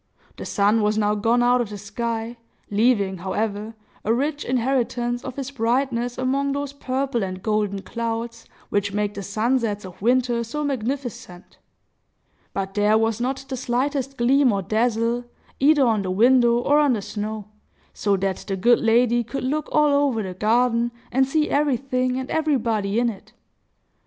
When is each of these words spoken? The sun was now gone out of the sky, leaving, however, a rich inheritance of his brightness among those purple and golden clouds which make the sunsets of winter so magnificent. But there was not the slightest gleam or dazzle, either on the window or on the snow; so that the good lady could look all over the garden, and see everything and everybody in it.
The 0.37 0.47
sun 0.47 0.81
was 0.81 0.97
now 0.97 1.13
gone 1.13 1.43
out 1.43 1.61
of 1.61 1.69
the 1.69 1.77
sky, 1.77 2.37
leaving, 2.71 3.19
however, 3.19 3.75
a 4.03 4.11
rich 4.11 4.43
inheritance 4.43 5.23
of 5.23 5.35
his 5.35 5.51
brightness 5.51 6.17
among 6.17 6.53
those 6.53 6.73
purple 6.73 7.21
and 7.21 7.43
golden 7.43 7.83
clouds 7.83 8.47
which 8.69 8.93
make 8.93 9.13
the 9.13 9.21
sunsets 9.21 9.85
of 9.85 10.01
winter 10.01 10.43
so 10.43 10.63
magnificent. 10.63 11.59
But 12.51 12.73
there 12.73 12.97
was 12.97 13.21
not 13.21 13.45
the 13.47 13.55
slightest 13.55 14.17
gleam 14.17 14.51
or 14.51 14.63
dazzle, 14.63 15.25
either 15.59 15.85
on 15.85 16.01
the 16.01 16.09
window 16.09 16.57
or 16.57 16.79
on 16.79 16.93
the 16.93 17.03
snow; 17.03 17.49
so 17.93 18.17
that 18.17 18.37
the 18.37 18.57
good 18.57 18.79
lady 18.79 19.23
could 19.23 19.43
look 19.43 19.69
all 19.71 19.91
over 19.93 20.23
the 20.23 20.33
garden, 20.33 20.91
and 21.11 21.27
see 21.27 21.47
everything 21.51 22.17
and 22.17 22.27
everybody 22.31 22.99
in 22.99 23.07
it. 23.07 23.33